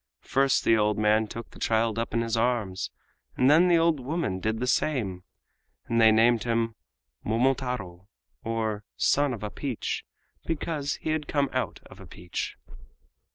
[0.23, 2.89] First the old man took the child up in his arms,
[3.37, 5.21] and then the old woman did the same;
[5.85, 6.73] and they named him
[7.23, 8.07] MOMOTARO,
[8.43, 10.03] OR SON OF A PEACH,
[10.43, 12.55] because he had come out of a peach.